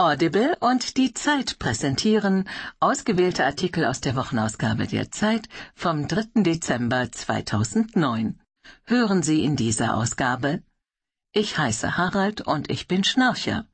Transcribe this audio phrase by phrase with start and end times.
[0.00, 2.48] Audible und die Zeit präsentieren
[2.78, 6.44] ausgewählte Artikel aus der Wochenausgabe der Zeit vom 3.
[6.44, 8.38] Dezember 2009.
[8.84, 10.62] Hören Sie in dieser Ausgabe
[11.32, 13.66] Ich heiße Harald und ich bin Schnarcher.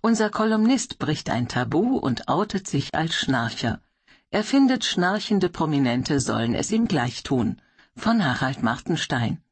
[0.00, 3.82] Unser Kolumnist bricht ein Tabu und outet sich als Schnarcher.
[4.30, 7.60] Er findet, schnarchende Prominente sollen es ihm gleich tun.
[7.94, 9.42] Von Harald Martenstein.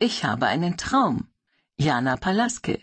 [0.00, 1.28] Ich habe einen Traum.
[1.76, 2.80] Jana Palaske.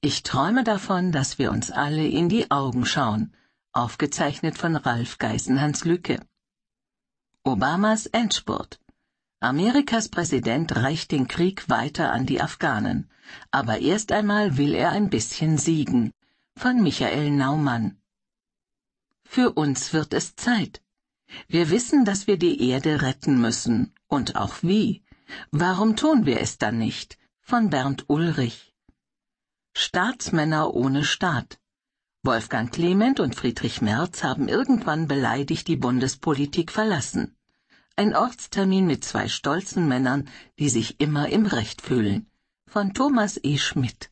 [0.00, 3.34] Ich träume davon, dass wir uns alle in die Augen schauen.
[3.72, 6.24] Aufgezeichnet von Ralf Geisenhans Lücke.
[7.42, 8.80] Obamas Endspurt.
[9.40, 13.10] Amerikas Präsident reicht den Krieg weiter an die Afghanen.
[13.50, 16.12] Aber erst einmal will er ein bisschen siegen.
[16.54, 18.00] Von Michael Naumann.
[19.24, 20.80] Für uns wird es Zeit.
[21.48, 23.92] Wir wissen, dass wir die Erde retten müssen.
[24.06, 25.02] Und auch wie.
[25.50, 27.18] Warum tun wir es dann nicht?
[27.40, 28.68] Von Bernd Ulrich.
[29.80, 31.60] Staatsmänner ohne Staat.
[32.24, 37.36] Wolfgang Clement und Friedrich Merz haben irgendwann beleidigt die Bundespolitik verlassen.
[37.94, 42.26] Ein Ortstermin mit zwei stolzen Männern, die sich immer im Recht fühlen.
[42.66, 43.56] Von Thomas E.
[43.56, 44.10] Schmidt.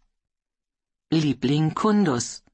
[1.10, 2.44] Liebling Kundus.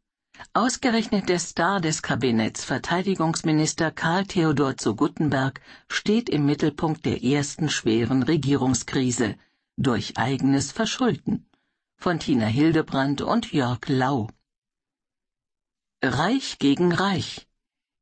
[0.55, 7.69] Ausgerechnet der Star des Kabinetts, Verteidigungsminister Karl Theodor zu Guttenberg, steht im Mittelpunkt der ersten
[7.69, 9.37] schweren Regierungskrise
[9.77, 11.47] durch eigenes Verschulden
[12.03, 14.29] von Tina Hildebrand und Jörg Lau.
[16.03, 17.47] Reich gegen Reich.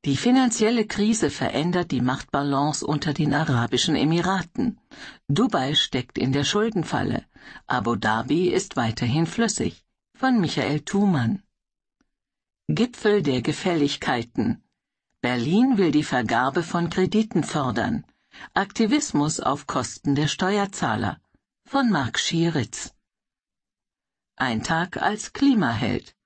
[0.06, 4.80] Die finanzielle Krise verändert die Machtbalance unter den Arabischen Emiraten.
[5.28, 7.26] Dubai steckt in der Schuldenfalle.
[7.66, 9.84] Abu Dhabi ist weiterhin flüssig.
[10.14, 11.42] Von Michael Thumann.
[12.68, 14.62] Gipfel der Gefälligkeiten.
[15.20, 18.06] Berlin will die Vergabe von Krediten fördern.
[18.54, 21.20] Aktivismus auf Kosten der Steuerzahler.
[21.66, 22.94] Von Mark Schieritz.
[24.42, 26.16] Ein Tag als Klimaheld.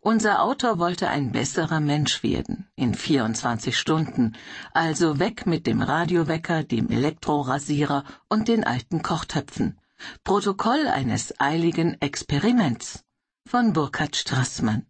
[0.00, 4.36] Unser Autor wollte ein besserer Mensch werden, in 24 Stunden,
[4.74, 9.80] also weg mit dem Radiowecker, dem Elektrorasierer und den alten Kochtöpfen.
[10.22, 13.04] Protokoll eines eiligen Experiments
[13.44, 14.86] von Burkhard Strassmann.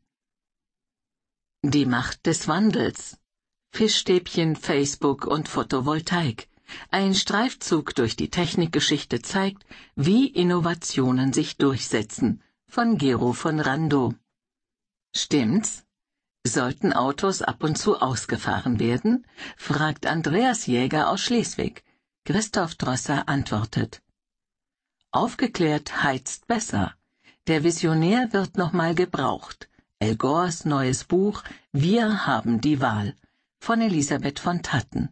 [1.63, 3.17] Die Macht des Wandels.
[3.73, 6.51] Fischstäbchen, Facebook und Photovoltaik.
[6.91, 9.65] Ein Streifzug durch die Technikgeschichte zeigt,
[9.97, 14.15] wie Innovationen sich durchsetzen, von Gero von Rando.
[15.17, 15.85] Stimmt's?
[16.47, 19.27] Sollten Autos ab und zu ausgefahren werden?
[19.57, 21.83] fragt Andreas Jäger aus Schleswig.
[22.25, 24.03] Christoph Drosser antwortet.
[25.11, 26.95] Aufgeklärt heizt besser.
[27.47, 29.69] Der Visionär wird nochmal gebraucht.
[29.99, 31.43] El Gores neues Buch
[31.73, 33.17] Wir haben die Wahl
[33.59, 35.09] von Elisabeth von Tatten.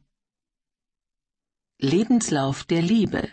[1.79, 3.29] Lebenslauf der Liebe.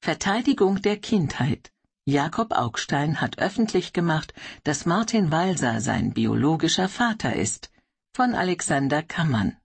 [0.00, 1.70] Verteidigung der Kindheit.
[2.04, 7.70] Jakob Augstein hat öffentlich gemacht, dass Martin Walser sein biologischer Vater ist.
[8.12, 9.56] Von Alexander Kammann.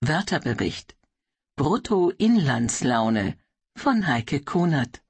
[0.00, 0.96] Wörterbericht.
[1.54, 3.36] Bruttoinlandslaune
[3.76, 5.02] von Heike Kunert.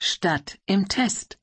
[0.00, 1.38] Stadt im Test.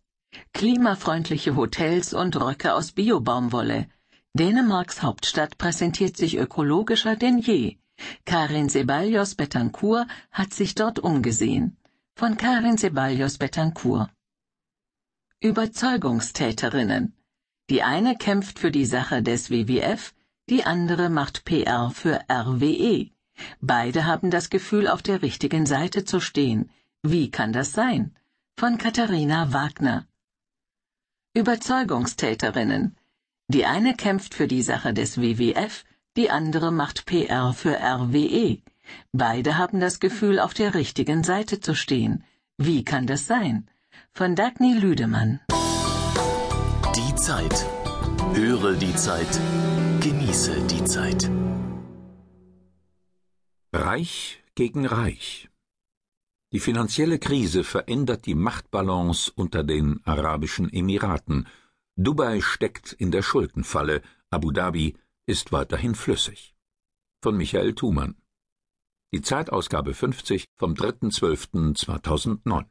[0.54, 3.88] Klimafreundliche Hotels und Röcke aus Biobaumwolle.
[4.34, 7.78] Dänemarks Hauptstadt präsentiert sich ökologischer denn je.
[8.26, 11.78] Karin Sebalios Betancourt hat sich dort umgesehen
[12.22, 14.08] von Karin Ceballos Betancourt.
[15.40, 17.14] Überzeugungstäterinnen.
[17.68, 20.14] Die eine kämpft für die Sache des WWF,
[20.48, 23.10] die andere macht PR für RWE.
[23.60, 26.70] Beide haben das Gefühl, auf der richtigen Seite zu stehen.
[27.02, 28.16] Wie kann das sein?
[28.56, 30.06] Von Katharina Wagner.
[31.34, 32.98] Überzeugungstäterinnen.
[33.48, 38.62] Die eine kämpft für die Sache des WWF, die andere macht PR für RWE.
[39.12, 42.24] Beide haben das Gefühl, auf der richtigen Seite zu stehen.
[42.58, 43.70] Wie kann das sein?
[44.14, 45.40] Von Dagny Lüdemann.
[46.96, 47.66] Die Zeit.
[48.34, 49.40] Höre die Zeit.
[50.00, 51.30] Genieße die Zeit.
[53.74, 55.50] Reich gegen Reich.
[56.54, 61.48] Die finanzielle Krise verändert die Machtbalance unter den Arabischen Emiraten.
[61.96, 64.96] Dubai steckt in der Schuldenfalle, Abu Dhabi
[65.26, 66.54] ist weiterhin flüssig.
[67.22, 68.16] Von Michael Thumann
[69.14, 72.66] die Zeitausgabe 50 vom 3.12.2009.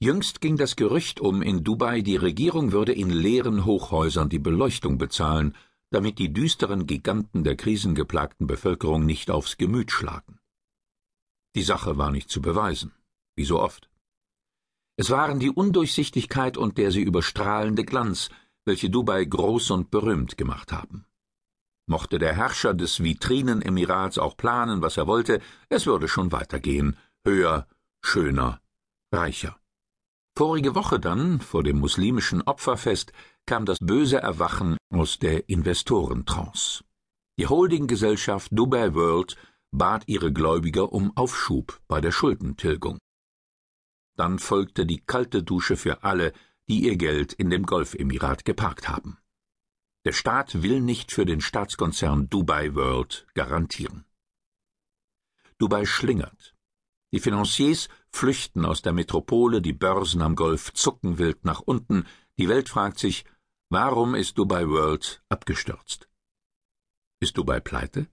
[0.00, 4.98] Jüngst ging das Gerücht um, in Dubai die Regierung würde in leeren Hochhäusern die Beleuchtung
[4.98, 5.56] bezahlen,
[5.90, 10.38] damit die düsteren Giganten der krisengeplagten Bevölkerung nicht aufs Gemüt schlagen.
[11.54, 12.92] Die Sache war nicht zu beweisen,
[13.36, 13.88] wie so oft.
[14.96, 18.28] Es waren die Undurchsichtigkeit und der sie überstrahlende Glanz,
[18.64, 21.07] welche Dubai groß und berühmt gemacht haben.
[21.88, 27.66] Mochte der Herrscher des Vitrinen-Emirats auch planen, was er wollte, es würde schon weitergehen, höher,
[28.02, 28.60] schöner,
[29.12, 29.58] reicher.
[30.36, 33.12] Vorige Woche dann, vor dem muslimischen Opferfest,
[33.46, 36.84] kam das böse Erwachen aus der Investorentrance.
[37.38, 39.36] Die Holdinggesellschaft Dubai World
[39.72, 42.98] bat ihre Gläubiger um Aufschub bei der Schuldentilgung.
[44.16, 46.32] Dann folgte die kalte Dusche für alle,
[46.68, 49.18] die ihr Geld in dem Golfemirat geparkt haben.
[50.08, 54.06] Der Staat will nicht für den Staatskonzern Dubai World garantieren.
[55.58, 56.56] Dubai schlingert.
[57.12, 62.06] Die Financiers flüchten aus der Metropole, die Börsen am Golf zucken wild nach unten,
[62.38, 63.26] die Welt fragt sich,
[63.68, 66.08] warum ist Dubai World abgestürzt?
[67.20, 68.06] Ist Dubai pleite?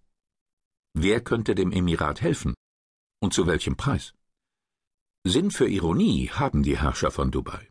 [0.93, 2.55] Wer könnte dem Emirat helfen?
[3.21, 4.13] Und zu welchem Preis?
[5.23, 7.69] Sinn für Ironie haben die Herrscher von Dubai.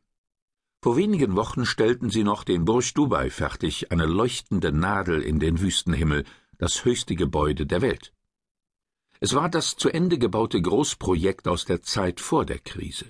[0.85, 5.63] Vor wenigen Wochen stellten sie noch den Burj Dubai fertig, eine leuchtende Nadel in den
[5.63, 6.25] Wüstenhimmel,
[6.59, 8.13] das höchste Gebäude der Welt.
[9.19, 13.07] Es war das zu Ende gebaute Großprojekt aus der Zeit vor der Krise.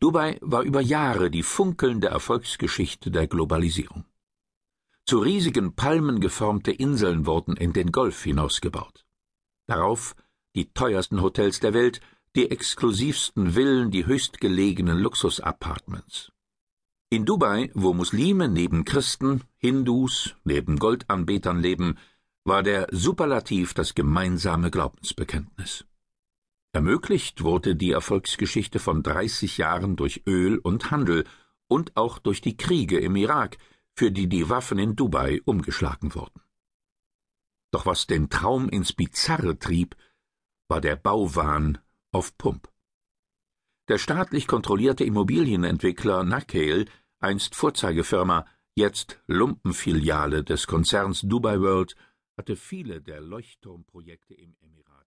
[0.00, 4.04] Dubai war über Jahre die funkelnde Erfolgsgeschichte der Globalisierung.
[5.06, 9.06] Zu riesigen Palmen geformte Inseln wurden in den Golf hinausgebaut.
[9.66, 10.14] Darauf
[10.54, 12.02] die teuersten Hotels der Welt,
[12.36, 16.30] die exklusivsten Villen, die höchstgelegenen Luxusapartments.
[17.12, 21.98] In Dubai, wo Muslime neben Christen, Hindus neben Goldanbetern leben,
[22.44, 25.84] war der Superlativ das gemeinsame Glaubensbekenntnis.
[26.72, 31.24] Ermöglicht wurde die Erfolgsgeschichte von 30 Jahren durch Öl und Handel
[31.66, 33.58] und auch durch die Kriege im Irak,
[33.92, 36.40] für die die Waffen in Dubai umgeschlagen wurden.
[37.72, 39.96] Doch was den Traum ins Bizarre trieb,
[40.68, 41.78] war der Bauwahn
[42.12, 42.70] auf Pump.
[43.88, 46.84] Der staatlich kontrollierte Immobilienentwickler Nakale
[47.20, 51.94] einst Vorzeigefirma, jetzt Lumpenfiliale des Konzerns Dubai World,
[52.36, 54.99] hatte viele der Leuchtturmprojekte im Emirat